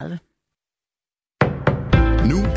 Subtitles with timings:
[0.00, 0.06] Nu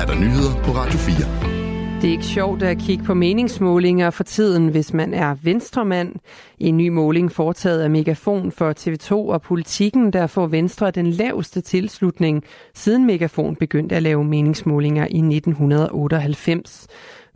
[0.00, 2.00] er der nyheder på Radio 4.
[2.00, 6.14] Det er ikke sjovt at kigge på meningsmålinger for tiden, hvis man er venstremand.
[6.58, 11.06] I en ny måling foretaget af Megafon for TV2 og Politikken, der får Venstre den
[11.06, 16.86] laveste tilslutning, siden Megafon begyndte at lave meningsmålinger i 1998.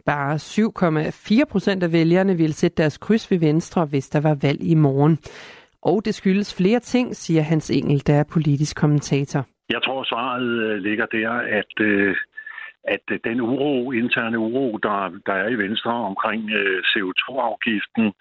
[0.07, 0.35] Bare
[1.41, 4.75] 7,4 procent af vælgerne ville sætte deres kryds ved Venstre, hvis der var valg i
[4.75, 5.19] morgen.
[5.83, 9.47] Og det skyldes flere ting, siger Hans Engel, der er politisk kommentator.
[9.69, 12.17] Jeg tror, svaret øh, ligger der, at øh,
[12.85, 18.13] at den uro, interne uro, der, der er i Venstre omkring øh, CO2-afgiften,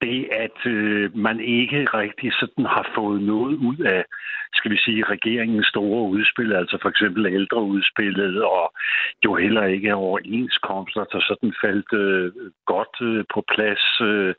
[0.00, 4.04] det at øh, man ikke rigtig sådan har fået noget ud af,
[4.54, 8.72] skal vi sige, regeringens store udspil, altså for eksempel ældreudspillet, og
[9.24, 12.32] jo heller ikke overenskomster, der sådan faldt øh,
[12.66, 13.84] godt øh, på plads.
[14.00, 14.34] Øh,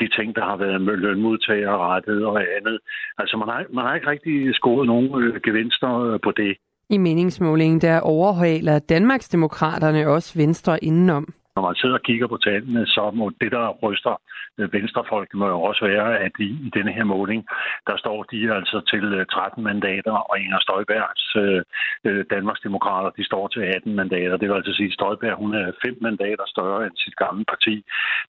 [0.00, 2.78] de ting, der har været med lønmodtagerrettet og andet.
[3.18, 6.56] Altså man har, man har ikke rigtig scoret nogen øh, gevinster øh, på det.
[6.90, 11.26] I meningsmålingen der overhaler Danmarksdemokraterne også Venstre indenom.
[11.56, 14.14] Når man sidder og kigger på tallene, så må det, der ryster
[14.58, 17.40] venstrefolk, må jo også være, at i, i denne her måling,
[17.86, 21.62] der står de altså til øh, 13 mandater, og Inger Støjbergs øh,
[22.06, 24.36] øh Danmarksdemokrater, de står til 18 mandater.
[24.36, 27.74] Det vil altså sige, at Støjberg, hun er 5 mandater større end sit gamle parti.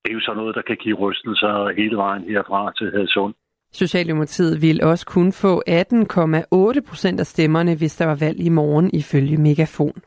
[0.01, 3.33] Det er jo så noget, der kan give rystelser hele vejen herfra til Hadsund.
[3.73, 8.89] Socialdemokratiet vil også kun få 18,8 procent af stemmerne, hvis der var valg i morgen,
[8.93, 10.01] ifølge Megafon.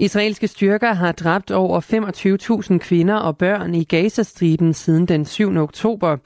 [0.00, 1.80] Israelske styrker har dræbt over
[2.70, 5.56] 25.000 kvinder og børn i Gazastriben siden den 7.
[5.56, 6.16] oktober.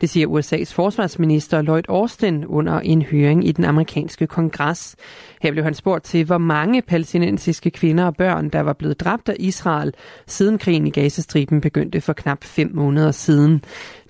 [0.00, 4.96] Det siger USA's forsvarsminister Lloyd Austin under en høring i den amerikanske kongres.
[5.42, 9.28] Her blev han spurgt til, hvor mange palæstinensiske kvinder og børn, der var blevet dræbt
[9.28, 9.94] af Israel,
[10.26, 13.62] siden krigen i Gazastriben begyndte for knap fem måneder siden.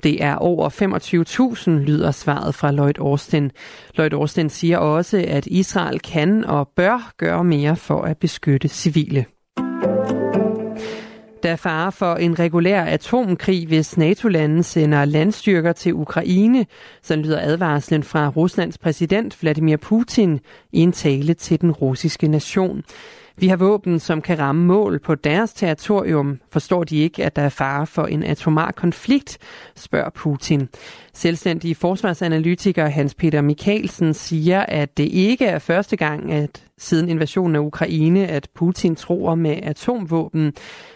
[0.03, 3.51] Det er over 25.000, lyder svaret fra Lloyd Austin.
[3.95, 9.25] Lloyd Austin siger også, at Israel kan og bør gøre mere for at beskytte civile.
[11.43, 16.67] Der er fare for en regulær atomkrig, hvis NATO-landene sender landstyrker til Ukraine,
[17.03, 20.41] så lyder advarslen fra Ruslands præsident Vladimir Putin
[20.73, 22.83] i en tale til den russiske nation.
[23.41, 26.41] Vi har våben, som kan ramme mål på deres territorium.
[26.53, 29.39] Forstår de ikke, at der er fare for en atomar konflikt,
[29.77, 30.69] spørger Putin.
[31.15, 37.57] Selvstændige forsvarsanalytiker Hans Peter Mikkelsen siger, at det ikke er første gang, at siden invasionen
[37.57, 40.53] af Ukraine, at Putin tror med atomvåben.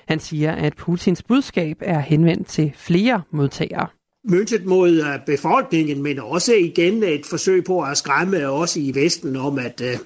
[0.08, 3.86] Han siger, at Putins budskab er henvendt til flere modtagere
[4.28, 9.36] møntet mod øh, befolkningen, men også igen et forsøg på at skræmme os i Vesten
[9.36, 9.98] om, at øh,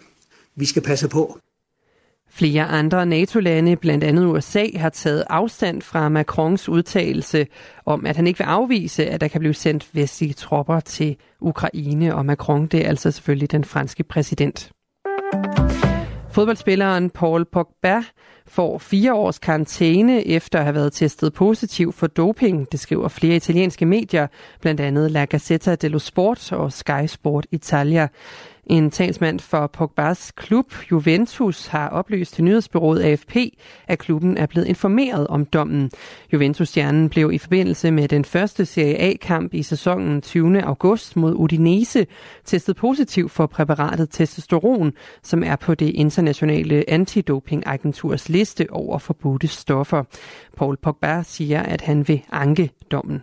[0.56, 1.38] vi skal passe på.
[2.30, 7.46] Flere andre NATO-lande, blandt andet USA, har taget afstand fra Macrons udtalelse
[7.86, 12.14] om, at han ikke vil afvise, at der kan blive sendt vestlige tropper til Ukraine.
[12.14, 14.70] Og Macron, det er altså selvfølgelig den franske præsident.
[16.30, 18.02] Fodboldspilleren Paul Pogba
[18.46, 23.36] får fire års karantæne efter at have været testet positiv for doping, det skriver flere
[23.36, 24.26] italienske medier,
[24.60, 28.08] blandt andet La Gazzetta dello Sport og Sky Sport Italia.
[28.68, 33.36] En talsmand for Pogbas klub Juventus har oplyst til nyhedsbyrået AFP,
[33.86, 35.90] at klubben er blevet informeret om dommen.
[36.32, 40.62] Juventus-stjernen blev i forbindelse med den første Serie A-kamp i sæsonen 20.
[40.62, 42.06] august mod Udinese
[42.44, 44.92] testet positiv for præparatet testosteron,
[45.22, 50.04] som er på det internationale antidopingagenturs liste over forbudte stoffer.
[50.56, 53.22] Paul Pogba siger, at han vil anke dommen.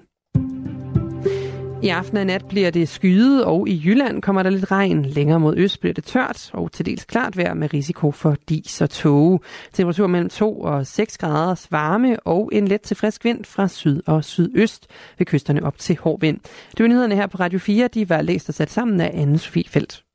[1.86, 5.06] I aften og nat bliver det skyet, og i Jylland kommer der lidt regn.
[5.06, 8.82] Længere mod øst bliver det tørt og til dels klart vejr med risiko for dis
[8.82, 9.40] og tåge.
[9.74, 14.02] Temperatur mellem 2 og 6 graders varme og en let til frisk vind fra syd
[14.06, 14.88] og sydøst
[15.18, 16.40] ved kysterne op til hård vind.
[16.72, 17.88] Det var nyhederne her på Radio 4.
[17.88, 20.06] De var læst og sat sammen af Anne-Sophie Feldt.